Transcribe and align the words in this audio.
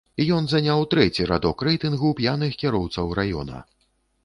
Ён 0.35 0.45
заняў 0.53 0.79
трэці 0.93 1.27
радок 1.33 1.61
рэйтынгу 1.69 2.09
п'яных 2.23 2.59
кіроўцаў 2.65 3.15
раёна. 3.23 3.63